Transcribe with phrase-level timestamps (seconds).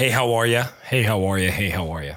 [0.00, 0.62] Hey, how are you?
[0.84, 1.50] Hey, how are you?
[1.50, 2.14] Hey, how are you?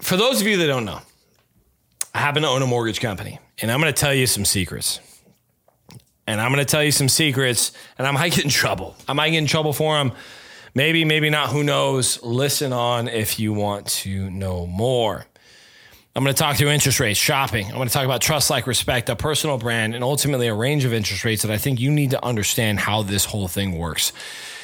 [0.00, 1.00] For those of you that don't know,
[2.14, 5.00] I happen to own a mortgage company, and I'm going to tell you some secrets.
[6.28, 8.94] And I'm going to tell you some secrets, and I might get in trouble.
[9.08, 10.12] I might get in trouble for them.
[10.76, 11.48] Maybe, maybe not.
[11.48, 12.22] Who knows?
[12.22, 15.26] Listen on if you want to know more.
[16.18, 17.66] I'm going to talk through interest rates, shopping.
[17.66, 20.84] I'm going to talk about trust, like respect, a personal brand, and ultimately a range
[20.84, 24.12] of interest rates that I think you need to understand how this whole thing works.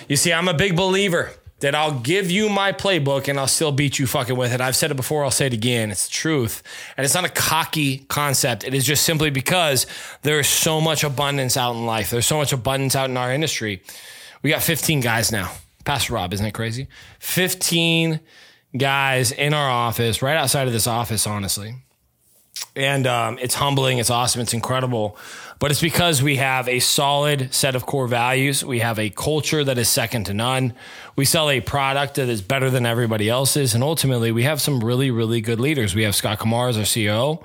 [0.09, 1.30] You see, I'm a big believer
[1.61, 4.60] that I'll give you my playbook and I'll still beat you fucking with it.
[4.60, 5.93] I've said it before, I'll say it again.
[5.93, 6.60] It's the truth.
[6.96, 8.65] And it's not a cocky concept.
[8.65, 9.87] It is just simply because
[10.23, 12.10] there is so much abundance out in life.
[12.10, 13.80] There's so much abundance out in our industry.
[14.43, 15.52] We got 15 guys now.
[15.84, 16.88] Pastor Rob, isn't that crazy?
[17.21, 18.18] 15
[18.77, 21.77] guys in our office, right outside of this office, honestly.
[22.77, 25.16] And um, it's humbling, it's awesome, it's incredible.
[25.60, 28.65] But it's because we have a solid set of core values.
[28.65, 30.74] We have a culture that is second to none.
[31.16, 33.74] We sell a product that is better than everybody else's.
[33.74, 35.95] And ultimately, we have some really, really good leaders.
[35.95, 37.43] We have Scott Kamar as our CEO.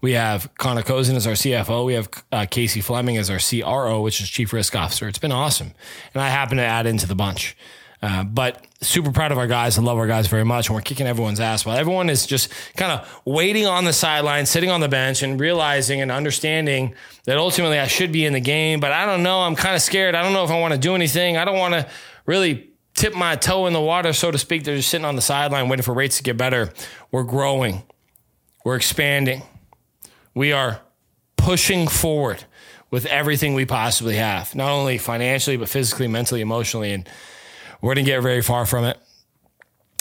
[0.00, 1.84] We have Connor Cozen as our CFO.
[1.84, 5.06] We have uh, Casey Fleming as our CRO, which is Chief Risk Officer.
[5.06, 5.72] It's been awesome.
[6.14, 7.54] And I happen to add into the bunch.
[8.02, 10.68] Uh, but super proud of our guys and love our guys very much.
[10.68, 14.46] And we're kicking everyone's ass while everyone is just kind of waiting on the sideline,
[14.46, 18.40] sitting on the bench, and realizing and understanding that ultimately I should be in the
[18.40, 18.80] game.
[18.80, 19.40] But I don't know.
[19.40, 20.14] I'm kind of scared.
[20.14, 21.36] I don't know if I want to do anything.
[21.36, 21.88] I don't want to
[22.24, 24.64] really tip my toe in the water, so to speak.
[24.64, 26.72] They're just sitting on the sideline waiting for rates to get better.
[27.10, 27.82] We're growing,
[28.64, 29.42] we're expanding,
[30.34, 30.80] we are
[31.36, 32.44] pushing forward
[32.90, 36.92] with everything we possibly have, not only financially, but physically, mentally, emotionally.
[36.92, 37.08] And
[37.80, 38.98] we're going to get very far from it.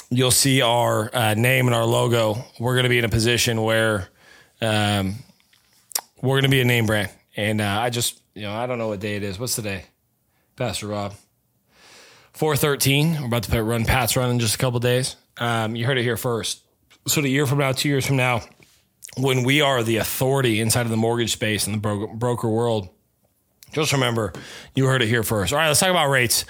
[0.10, 2.44] You'll see our uh, name and our logo.
[2.60, 4.10] We're going to be in a position where
[4.62, 5.16] um,
[6.22, 7.10] we're going to be a name brand.
[7.38, 9.40] And uh, I just, you know, I don't know what day it is.
[9.40, 9.86] What's the day,
[10.56, 11.14] Pastor Rob?
[12.34, 13.20] 413.
[13.20, 15.16] We're about to put run Pat's run in just a couple days.
[15.38, 16.64] Um, you heard it here first.
[17.08, 18.42] So, a year from now, two years from now,
[19.18, 22.90] when we are the authority inside of the mortgage space and the bro- broker world,
[23.72, 24.34] just remember
[24.76, 25.54] you heard it here first.
[25.54, 26.46] All right, let's talk about rates.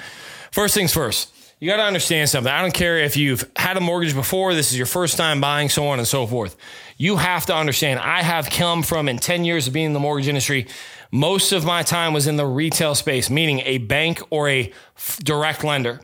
[0.52, 2.52] First things first, you got to understand something.
[2.52, 5.70] I don't care if you've had a mortgage before, this is your first time buying,
[5.70, 6.56] so on and so forth.
[6.98, 10.00] You have to understand, I have come from in 10 years of being in the
[10.00, 10.68] mortgage industry.
[11.12, 14.72] Most of my time was in the retail space, meaning a bank or a
[15.24, 16.00] direct lender.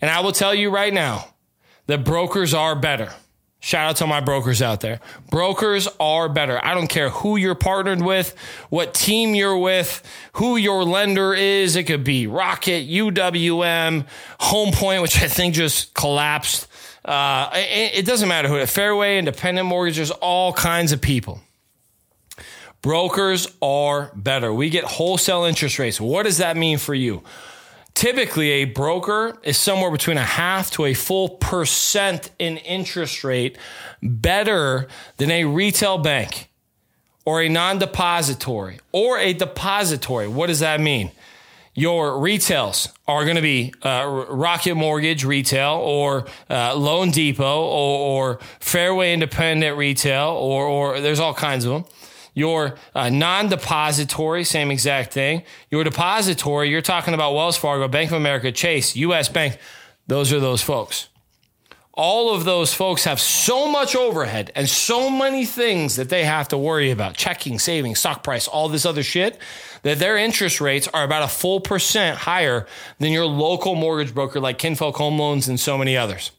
[0.00, 1.28] And I will tell you right now
[1.86, 3.12] that brokers are better.
[3.64, 4.98] Shout out to my brokers out there.
[5.30, 6.62] Brokers are better.
[6.64, 8.34] I don't care who you're partnered with,
[8.70, 10.02] what team you're with,
[10.32, 11.76] who your lender is.
[11.76, 14.04] It could be Rocket, UWM,
[14.40, 16.66] Home Point, which I think just collapsed.
[17.04, 18.66] Uh, it, it doesn't matter who.
[18.66, 21.40] Fairway, independent mortgages, all kinds of people.
[22.82, 24.52] Brokers are better.
[24.52, 26.00] We get wholesale interest rates.
[26.00, 27.22] What does that mean for you?
[27.94, 33.58] Typically, a broker is somewhere between a half to a full percent in interest rate
[34.02, 34.88] better
[35.18, 36.48] than a retail bank
[37.24, 40.26] or a non depository or a depository.
[40.26, 41.12] What does that mean?
[41.74, 48.38] Your retails are going to be uh, Rocket Mortgage retail or uh, loanDepot or, or
[48.60, 51.84] Fairway Independent retail or, or there's all kinds of them
[52.34, 55.42] your uh, non depository, same exact thing.
[55.70, 59.58] Your depository, you're talking about Wells Fargo, Bank of America, Chase, US Bank.
[60.06, 61.08] Those are those folks.
[61.94, 66.48] All of those folks have so much overhead and so many things that they have
[66.48, 69.38] to worry about checking, saving, stock price, all this other shit
[69.82, 72.66] that their interest rates are about a full percent higher
[72.98, 76.30] than your local mortgage broker like Kinfolk Home Loans and so many others.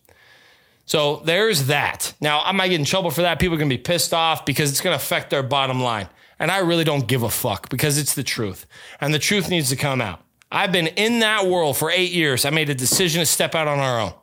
[0.85, 2.13] So there's that.
[2.19, 3.39] Now, I might get in trouble for that.
[3.39, 6.09] People are going to be pissed off because it's going to affect their bottom line.
[6.39, 8.65] And I really don't give a fuck because it's the truth.
[8.99, 10.21] And the truth needs to come out.
[10.51, 12.45] I've been in that world for eight years.
[12.45, 14.13] I made a decision to step out on our own.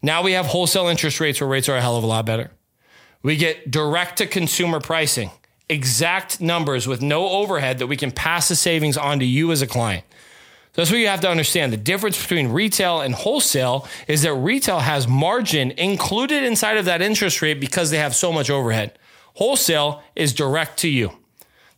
[0.00, 2.52] Now we have wholesale interest rates where rates are a hell of a lot better.
[3.22, 5.32] We get direct to consumer pricing,
[5.68, 9.60] exact numbers with no overhead that we can pass the savings on to you as
[9.60, 10.04] a client.
[10.78, 11.72] That's what you have to understand.
[11.72, 17.02] The difference between retail and wholesale is that retail has margin included inside of that
[17.02, 18.96] interest rate because they have so much overhead.
[19.34, 21.10] Wholesale is direct to you.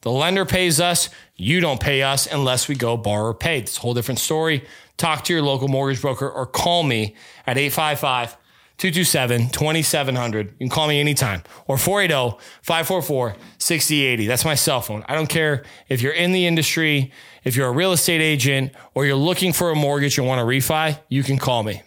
[0.02, 3.62] The lender pays us, you don't pay us unless we go borrower paid.
[3.62, 4.66] It's a whole different story.
[4.98, 7.16] Talk to your local mortgage broker or call me
[7.46, 8.36] at 855
[8.76, 10.46] 227 2700.
[10.46, 14.26] You can call me anytime or 480 544 6080.
[14.26, 15.06] That's my cell phone.
[15.08, 17.12] I don't care if you're in the industry,
[17.44, 20.44] if you're a real estate agent, or you're looking for a mortgage and want to
[20.44, 21.82] refi, you can call me.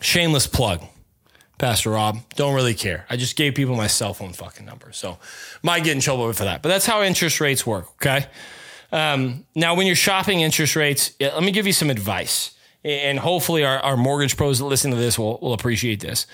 [0.00, 0.82] Shameless plug.
[1.58, 3.04] Pastor Rob, don't really care.
[3.10, 4.92] I just gave people my cell phone fucking number.
[4.92, 5.18] So
[5.62, 6.62] might get in trouble for that.
[6.62, 7.86] But that's how interest rates work.
[7.96, 8.26] Okay.
[8.92, 12.52] Um, now, when you're shopping interest rates, let me give you some advice.
[12.84, 16.26] and hopefully our, our mortgage pros that listen to this will, will appreciate this.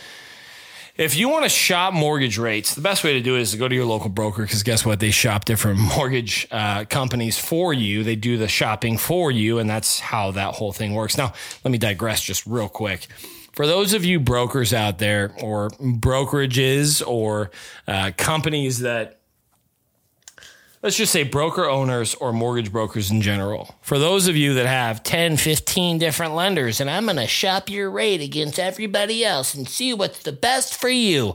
[0.97, 3.59] If you want to shop mortgage rates, the best way to do it is to
[3.59, 4.99] go to your local broker because guess what?
[4.99, 8.03] They shop different mortgage uh, companies for you.
[8.03, 11.19] They do the shopping for you, and that's how that whole thing works.
[11.19, 11.35] Now,
[11.65, 13.09] let me digress just real quick.
[13.53, 17.51] For those of you brokers out there, or brokerages, or
[17.87, 19.16] uh, companies that
[20.87, 23.75] let's just say broker owners or mortgage brokers in general.
[23.81, 27.69] For those of you that have 10, 15 different lenders, and I'm going to shop
[27.69, 31.35] your rate against everybody else and see what's the best for you,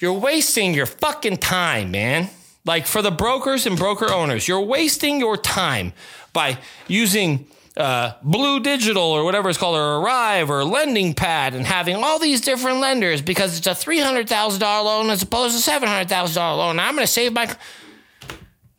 [0.00, 2.30] you're wasting your fucking time, man.
[2.64, 5.92] Like for the brokers and broker owners, you're wasting your time
[6.32, 11.64] by using uh, Blue Digital or whatever it's called, or Arive or Lending Pad, and
[11.64, 15.54] having all these different lenders because it's a three hundred thousand dollar loan as opposed
[15.54, 16.80] to seven hundred thousand dollar loan.
[16.80, 17.54] I'm going to save my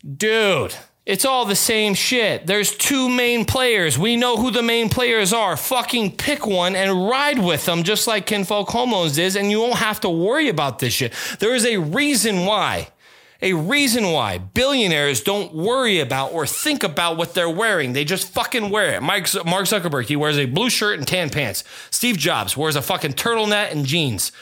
[0.06, 0.72] Dude,
[1.04, 2.46] it's all the same shit.
[2.46, 3.98] There's two main players.
[3.98, 5.56] We know who the main players are.
[5.56, 9.60] Fucking pick one and ride with them, just like Kinfolk Home Loans is, and you
[9.60, 11.12] won't have to worry about this shit.
[11.40, 12.88] There is a reason why.
[13.42, 17.92] A reason why billionaires don't worry about or think about what they're wearing.
[17.92, 19.02] They just fucking wear it.
[19.02, 21.64] Mike, Mark Zuckerberg, he wears a blue shirt and tan pants.
[21.90, 24.32] Steve Jobs wears a fucking turtleneck and jeans.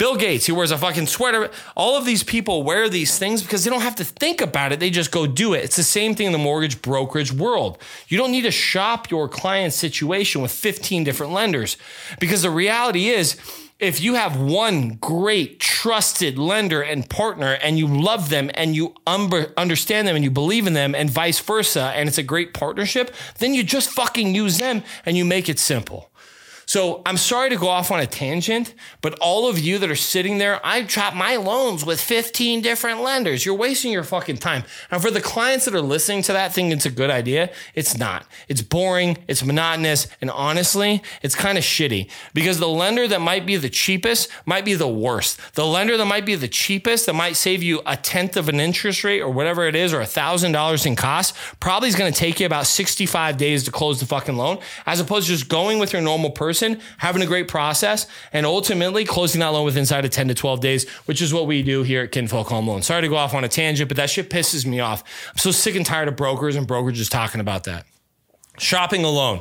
[0.00, 1.50] Bill Gates, he wears a fucking sweater.
[1.76, 4.80] All of these people wear these things because they don't have to think about it.
[4.80, 5.62] They just go do it.
[5.62, 7.76] It's the same thing in the mortgage brokerage world.
[8.08, 11.76] You don't need to shop your client's situation with 15 different lenders
[12.18, 13.36] because the reality is,
[13.78, 18.94] if you have one great trusted lender and partner and you love them and you
[19.06, 23.14] understand them and you believe in them and vice versa, and it's a great partnership,
[23.38, 26.09] then you just fucking use them and you make it simple.
[26.70, 29.96] So I'm sorry to go off on a tangent, but all of you that are
[29.96, 33.44] sitting there, I trap my loans with 15 different lenders.
[33.44, 34.62] You're wasting your fucking time.
[34.88, 37.98] And for the clients that are listening to that thinking it's a good idea, it's
[37.98, 38.24] not.
[38.46, 43.46] It's boring, it's monotonous, and honestly, it's kind of shitty because the lender that might
[43.46, 45.40] be the cheapest might be the worst.
[45.56, 48.60] The lender that might be the cheapest that might save you a tenth of an
[48.60, 52.12] interest rate or whatever it is, or a thousand dollars in cost, probably is going
[52.12, 55.48] to take you about 65 days to close the fucking loan, as opposed to just
[55.48, 59.64] going with your normal person person, having a great process, and ultimately closing that loan
[59.64, 62.48] with inside of 10 to 12 days, which is what we do here at Kinfolk
[62.48, 62.82] Home Loan.
[62.82, 65.02] Sorry to go off on a tangent, but that shit pisses me off.
[65.30, 67.86] I'm so sick and tired of brokers and brokerages talking about that.
[68.58, 69.40] Shopping alone.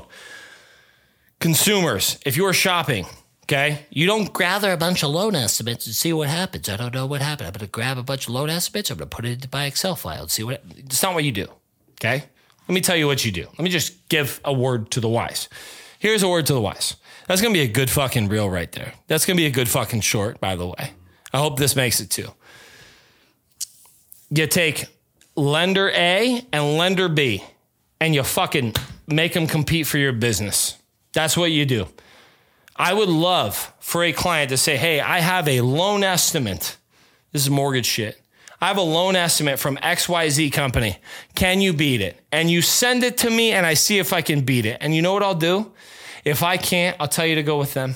[1.39, 3.05] Consumers, if you're shopping,
[3.43, 3.87] Okay.
[3.89, 6.69] You don't gather a bunch of loan estimates and see what happens.
[6.69, 7.47] I don't know what happened.
[7.47, 8.91] I'm going to grab a bunch of loan estimates.
[8.91, 10.61] I'm going to put it into my Excel file and see what.
[10.77, 11.47] It's not what you do.
[11.93, 12.25] Okay.
[12.67, 13.47] Let me tell you what you do.
[13.47, 15.49] Let me just give a word to the wise.
[15.99, 16.95] Here's a word to the wise.
[17.27, 18.93] That's going to be a good fucking reel right there.
[19.07, 20.93] That's going to be a good fucking short, by the way.
[21.31, 22.29] I hope this makes it too.
[24.31, 24.85] You take
[25.35, 27.43] lender A and lender B
[27.99, 28.75] and you fucking
[29.07, 30.77] make them compete for your business.
[31.13, 31.87] That's what you do.
[32.75, 36.77] I would love for a client to say, Hey, I have a loan estimate.
[37.31, 38.19] This is mortgage shit.
[38.61, 40.97] I have a loan estimate from XYZ company.
[41.35, 42.19] Can you beat it?
[42.31, 44.77] And you send it to me and I see if I can beat it.
[44.81, 45.71] And you know what I'll do?
[46.25, 47.95] If I can't, I'll tell you to go with them.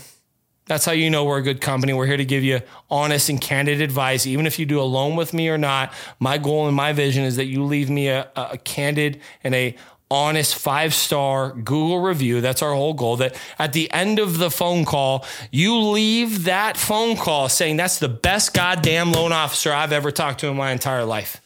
[0.66, 1.92] That's how you know we're a good company.
[1.92, 5.18] We're here to give you honest and candid advice, even if you do a loan
[5.18, 5.94] with me or not.
[6.20, 9.76] My goal and my vision is that you leave me a, a candid and a
[10.14, 12.40] honest five star Google review.
[12.40, 13.18] That's our whole goal.
[13.18, 18.00] That at the end of the phone call, you leave that phone call saying, That's
[18.00, 21.42] the best goddamn loan officer I've ever talked to in my entire life.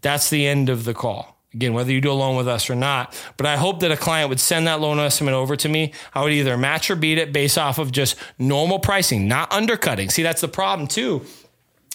[0.00, 1.34] That's the end of the call.
[1.54, 3.96] Again, whether you do a loan with us or not, but I hope that a
[3.96, 5.92] client would send that loan estimate over to me.
[6.12, 10.10] I would either match or beat it based off of just normal pricing, not undercutting.
[10.10, 11.24] See, that's the problem too,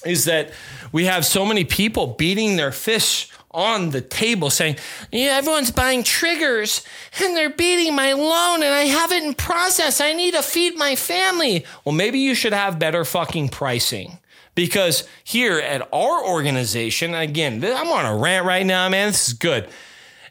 [0.06, 0.52] is that
[0.92, 4.78] we have so many people beating their fish on the table saying,
[5.12, 6.86] Yeah, everyone's buying triggers
[7.22, 10.00] and they're beating my loan and I have it in process.
[10.00, 11.66] I need to feed my family.
[11.84, 14.20] Well, maybe you should have better fucking pricing.
[14.56, 19.08] Because here at our organization, again, I'm on a rant right now, man.
[19.08, 19.70] This is good.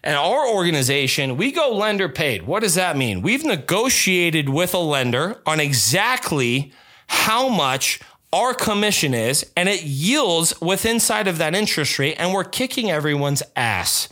[0.05, 2.43] At our organization, we go lender paid.
[2.47, 3.23] What does that mean?
[3.23, 6.73] We've negotiated with a lender on exactly
[7.07, 8.01] how much
[8.33, 12.91] our commission is, and it yields with inside of that interest rate, and we're kicking
[12.91, 14.09] everyone's ass.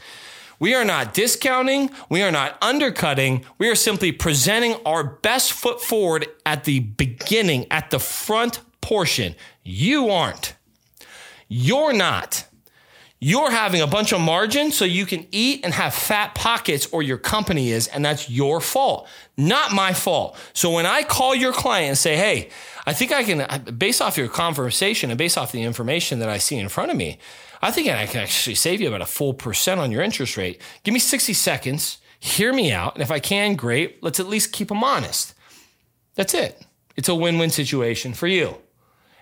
[0.58, 1.90] We are not discounting.
[2.08, 3.44] We are not undercutting.
[3.58, 9.34] We are simply presenting our best foot forward at the beginning, at the front portion.
[9.62, 10.54] You aren't.
[11.48, 12.45] You're not.
[13.26, 17.02] You're having a bunch of margin so you can eat and have fat pockets, or
[17.02, 20.38] your company is, and that's your fault, not my fault.
[20.52, 22.50] So when I call your client and say, hey,
[22.86, 26.38] I think I can, based off your conversation and based off the information that I
[26.38, 27.18] see in front of me,
[27.60, 30.60] I think I can actually save you about a full percent on your interest rate.
[30.84, 32.94] Give me 60 seconds hear me out.
[32.94, 34.02] And if I can, great.
[34.02, 35.34] Let's at least keep them honest.
[36.14, 36.64] That's it.
[36.96, 38.56] It's a win win situation for you.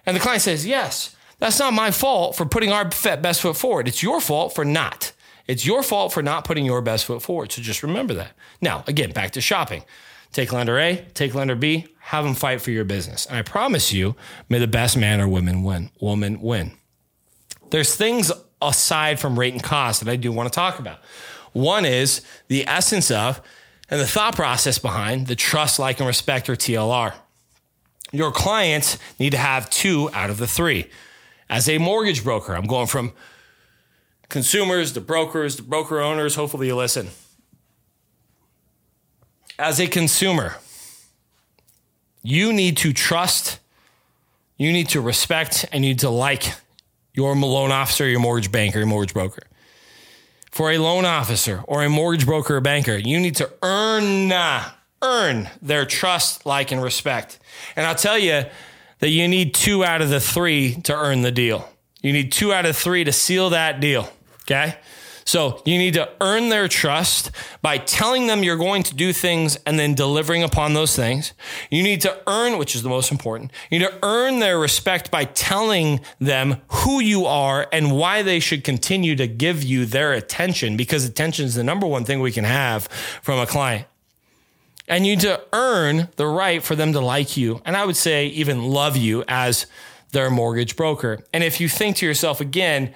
[0.07, 3.89] And the client says, yes, that's not my fault for putting our best foot forward.
[3.89, 5.13] It's your fault for not.
[5.47, 7.53] It's your fault for not putting your best foot forward.
[7.53, 8.33] So just remember that.
[8.61, 9.85] Now, again, back to shopping.
[10.33, 13.27] Take lender A, take lender B, have them fight for your business.
[13.27, 14.17] And I promise you,
[14.49, 15.91] may the best man or woman win.
[16.01, 16.73] Woman win.
[17.71, 20.99] There's things aside from rate and cost that I do want to talk about.
[21.53, 23.41] One is the essence of
[23.91, 27.15] and the thought process behind the trust, like, and respect or TLR.
[28.13, 30.89] Your clients need to have two out of the three.
[31.55, 33.13] As a mortgage broker, I'm going from
[34.29, 36.35] consumers to brokers to broker owners.
[36.35, 37.11] Hopefully, you listen.
[39.57, 40.57] As a consumer,
[42.25, 43.61] you need to trust,
[44.57, 46.55] you need to respect, and you need to like
[47.13, 49.45] your loan officer, your mortgage banker, your mortgage broker.
[50.51, 54.33] For a loan officer or a mortgage broker or banker, you need to earn,
[55.03, 57.39] earn their trust, like, and respect.
[57.77, 58.43] And I'll tell you
[59.01, 61.69] that you need two out of the three to earn the deal.
[62.03, 64.11] You need two out of three to seal that deal.
[64.43, 64.77] Okay.
[65.25, 67.31] So you need to earn their trust
[67.63, 71.33] by telling them you're going to do things and then delivering upon those things.
[71.71, 75.11] You need to earn, which is the most important, you need to earn their respect
[75.11, 80.13] by telling them who you are and why they should continue to give you their
[80.13, 82.87] attention because attention is the number one thing we can have
[83.23, 83.87] from a client.
[84.87, 87.63] And you need to earn the right for them to like you.
[87.65, 89.67] And I would say even love you as
[90.13, 91.25] their mortgage broker.
[91.33, 92.95] And if you think to yourself again,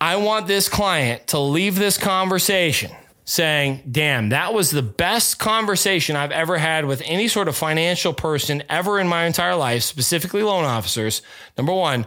[0.00, 2.90] I want this client to leave this conversation
[3.24, 8.12] saying, damn, that was the best conversation I've ever had with any sort of financial
[8.12, 11.22] person ever in my entire life, specifically loan officers.
[11.56, 12.06] Number one.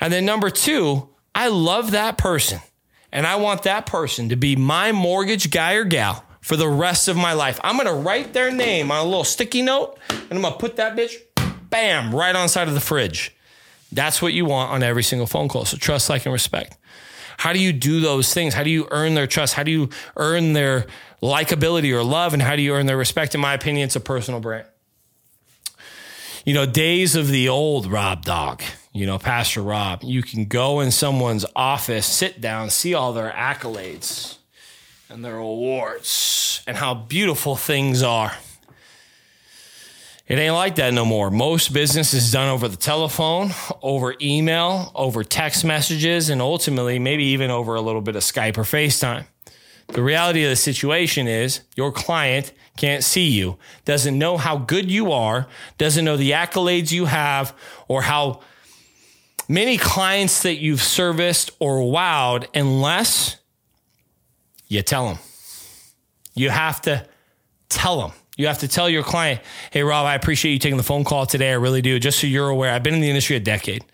[0.00, 2.60] And then number two, I love that person.
[3.12, 7.08] And I want that person to be my mortgage guy or gal for the rest
[7.08, 7.58] of my life.
[7.64, 10.94] I'm to write their name on a little sticky note and I'm to put that
[10.94, 11.14] bitch,
[11.70, 13.34] bam, right on the side of the fridge.
[13.90, 15.64] That's what you want on every single phone call.
[15.64, 16.76] So trust, like, and respect.
[17.38, 18.52] How do you do those things?
[18.52, 19.54] How do you earn their trust?
[19.54, 20.84] How do you earn their
[21.22, 22.34] likability or love?
[22.34, 23.34] And how do you earn their respect?
[23.34, 24.66] In my opinion, it's a personal brand.
[26.44, 30.80] You know, days of the old Rob Dog, you know, Pastor Rob, you can go
[30.80, 34.36] in someone's office, sit down, see all their accolades
[35.14, 38.32] and their awards and how beautiful things are.
[40.26, 41.30] It ain't like that no more.
[41.30, 47.24] Most business is done over the telephone, over email, over text messages, and ultimately, maybe
[47.26, 49.26] even over a little bit of Skype or FaceTime.
[49.88, 54.90] The reality of the situation is your client can't see you, doesn't know how good
[54.90, 55.46] you are,
[55.78, 57.54] doesn't know the accolades you have,
[57.86, 58.40] or how
[59.46, 63.36] many clients that you've serviced or wowed unless
[64.68, 65.18] you tell them.
[66.34, 67.06] You have to
[67.68, 68.12] tell them.
[68.36, 69.40] You have to tell your client,
[69.70, 71.50] hey, Rob, I appreciate you taking the phone call today.
[71.50, 72.00] I really do.
[72.00, 73.84] Just so you're aware, I've been in the industry a decade.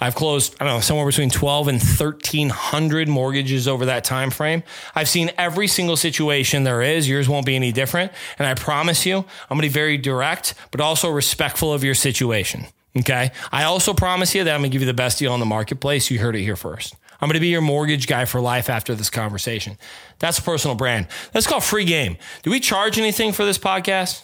[0.00, 4.62] I've closed, I don't know, somewhere between 12 and 1300 mortgages over that time frame.
[4.94, 7.08] I've seen every single situation there is.
[7.08, 8.12] Yours won't be any different.
[8.38, 11.94] And I promise you, I'm going to be very direct, but also respectful of your
[11.94, 12.66] situation.
[12.96, 13.30] Okay.
[13.50, 15.46] I also promise you that I'm going to give you the best deal on the
[15.46, 16.10] marketplace.
[16.10, 16.94] You heard it here first.
[17.20, 19.76] I'm going to be your mortgage guy for life after this conversation.
[20.20, 21.08] That's a personal brand.
[21.32, 22.16] That's called free game.
[22.42, 24.22] Do we charge anything for this podcast?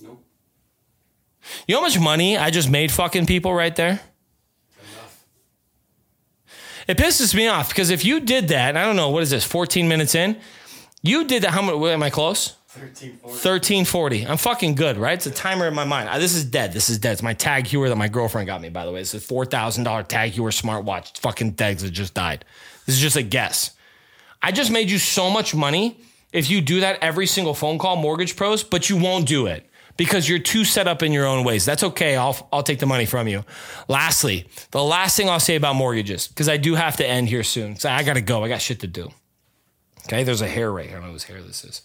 [0.00, 0.22] Nope.
[1.66, 4.00] You know how much money I just made fucking people right there?
[4.78, 5.24] Enough.
[6.88, 9.44] It pisses me off because if you did that, I don't know, what is this,
[9.44, 10.38] 14 minutes in?
[11.02, 11.52] You did that.
[11.52, 11.74] How much?
[11.74, 12.56] Am I close?
[12.76, 13.28] 1340.
[13.28, 14.26] 1340.
[14.26, 15.14] I'm fucking good, right?
[15.14, 16.20] It's a timer in my mind.
[16.20, 16.72] This is dead.
[16.72, 17.12] This is dead.
[17.12, 19.00] It's my Tag Heuer that my girlfriend got me, by the way.
[19.00, 21.10] It's a $4,000 Tag Heuer smartwatch.
[21.10, 22.44] It's fucking dead that just died.
[22.86, 23.70] This is just a guess.
[24.42, 26.00] I just made you so much money
[26.32, 29.70] if you do that every single phone call, Mortgage Pros, but you won't do it
[29.96, 31.64] because you're too set up in your own ways.
[31.64, 32.16] That's okay.
[32.16, 33.44] I'll, I'll take the money from you.
[33.86, 37.44] Lastly, the last thing I'll say about mortgages, because I do have to end here
[37.44, 37.76] soon.
[37.76, 38.42] So I got to go.
[38.42, 39.12] I got shit to do.
[40.06, 40.24] Okay.
[40.24, 40.96] There's a hair right here.
[40.96, 41.82] I don't know whose hair this is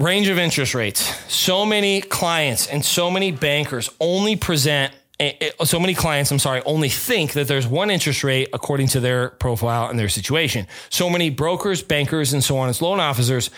[0.00, 1.00] range of interest rates.
[1.32, 6.38] So many clients and so many bankers only present eh, eh, so many clients, I'm
[6.38, 10.66] sorry, only think that there's one interest rate according to their profile and their situation.
[10.88, 13.50] So many brokers, bankers, and so on as loan officers,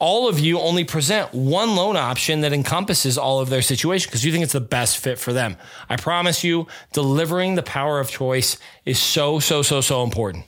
[0.00, 4.24] all of you only present one loan option that encompasses all of their situation because
[4.24, 5.56] you think it's the best fit for them.
[5.88, 10.46] I promise you, delivering the power of choice is so, so, so, so important.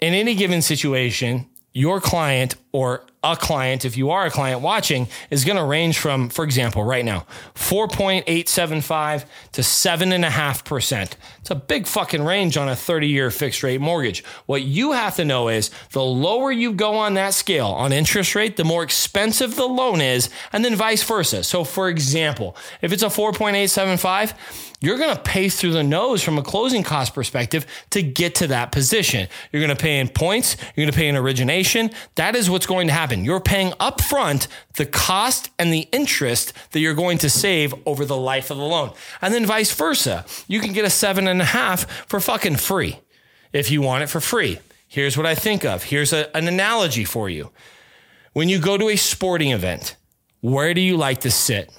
[0.00, 5.06] In any given situation, your client or a client, if you are a client watching,
[5.30, 11.12] is going to range from, for example, right now, 4.875 to 7.5%.
[11.38, 14.24] It's a big fucking range on a 30 year fixed rate mortgage.
[14.46, 18.34] What you have to know is the lower you go on that scale on interest
[18.34, 21.44] rate, the more expensive the loan is, and then vice versa.
[21.44, 24.34] So, for example, if it's a 4.875,
[24.84, 28.48] you're going to pay through the nose from a closing cost perspective to get to
[28.48, 29.28] that position.
[29.50, 31.90] You're going to pay in points, you're going to pay in origination.
[32.16, 33.24] That is what's going to happen.
[33.24, 38.16] You're paying upfront the cost and the interest that you're going to save over the
[38.16, 38.92] life of the loan.
[39.22, 40.24] And then vice versa.
[40.48, 43.00] You can get a seven and a half for fucking free
[43.52, 44.58] if you want it for free.
[44.88, 45.84] Here's what I think of.
[45.84, 47.50] Here's a, an analogy for you.
[48.32, 49.96] When you go to a sporting event,
[50.40, 51.72] where do you like to sit?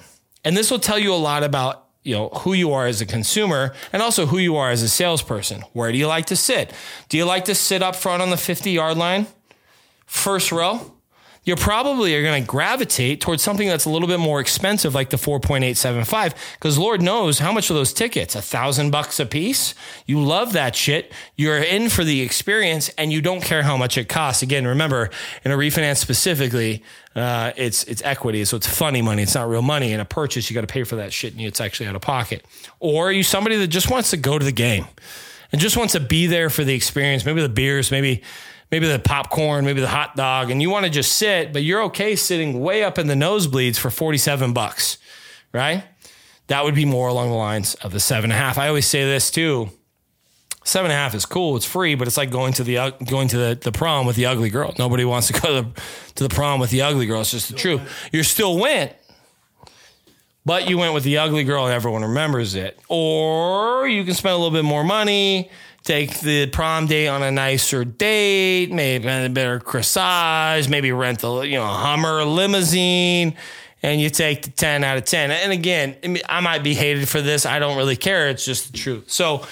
[0.44, 3.06] And this will tell you a lot about you know who you are as a
[3.06, 5.62] consumer and also who you are as a salesperson.
[5.72, 6.72] Where do you like to sit?
[7.08, 9.26] Do you like to sit up front on the 50 yard line,
[10.06, 10.92] first row?
[11.46, 15.10] you're probably are going to gravitate towards something that's a little bit more expensive, like
[15.10, 18.34] the 4.875, because Lord knows how much are those tickets?
[18.34, 19.72] A thousand bucks a piece.
[20.06, 21.12] You love that shit.
[21.36, 24.42] You're in for the experience and you don't care how much it costs.
[24.42, 25.08] Again, remember
[25.44, 26.82] in a refinance specifically,
[27.14, 28.44] uh, it's, it's equity.
[28.44, 29.22] So it's funny money.
[29.22, 29.92] It's not real money.
[29.92, 32.02] In a purchase, you got to pay for that shit and it's actually out of
[32.02, 32.44] pocket.
[32.80, 34.86] Or are you somebody that just wants to go to the game
[35.52, 37.24] and just wants to be there for the experience?
[37.24, 38.24] Maybe the beers, maybe,
[38.70, 41.82] maybe the popcorn, maybe the hot dog, and you want to just sit, but you're
[41.84, 44.98] okay sitting way up in the nosebleeds for 47 bucks,
[45.52, 45.84] right?
[46.48, 48.58] That would be more along the lines of the seven and a half.
[48.58, 49.70] I always say this too.
[50.64, 51.56] Seven and a half is cool.
[51.56, 54.26] It's free, but it's like going to the going to the, the prom with the
[54.26, 54.74] ugly girl.
[54.78, 55.82] Nobody wants to go to the,
[56.16, 57.20] to the prom with the ugly girl.
[57.20, 57.80] It's just the truth.
[58.12, 58.92] You still went,
[60.44, 62.78] but you went with the ugly girl and everyone remembers it.
[62.88, 65.50] Or you can spend a little bit more money
[65.86, 71.46] take the prom date on a nicer date, maybe a better corsage, maybe rent a
[71.46, 73.34] you know a Hummer limousine,
[73.82, 75.30] and you take the ten out of ten.
[75.30, 75.96] And again,
[76.28, 77.46] I might be hated for this.
[77.46, 78.28] I don't really care.
[78.28, 79.10] It's just the truth.
[79.10, 79.46] So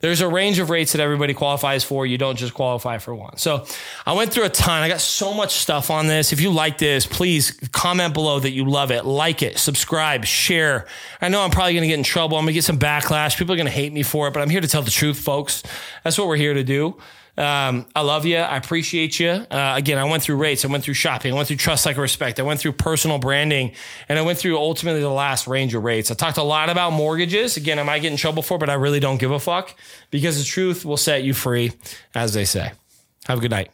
[0.00, 2.06] there's a range of rates that everybody qualifies for.
[2.06, 3.36] You don't just qualify for one.
[3.36, 3.66] So
[4.04, 4.82] I went through a ton.
[4.82, 6.32] I got so much stuff on this.
[6.32, 10.86] If you like this, please comment below that you love it, like it, subscribe, share.
[11.20, 12.38] I know I'm probably going to get in trouble.
[12.38, 13.38] I'm going to get some backlash.
[13.38, 15.18] People are going to hate me for it, but I'm here to tell the truth,
[15.18, 15.62] folks.
[16.02, 16.96] That's what we're here to do.
[17.36, 18.36] Um, I love you.
[18.36, 19.30] I appreciate you.
[19.30, 20.64] Uh, again, I went through rates.
[20.64, 21.32] I went through shopping.
[21.32, 22.38] I went through trust, like, respect.
[22.38, 23.72] I went through personal branding,
[24.08, 26.10] and I went through ultimately the last range of rates.
[26.10, 27.56] I talked a lot about mortgages.
[27.56, 29.74] Again, I might get in trouble for, but I really don't give a fuck
[30.10, 31.72] because the truth will set you free,
[32.14, 32.72] as they say.
[33.26, 33.70] Have a good night.